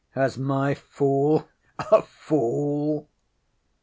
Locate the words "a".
1.77-2.01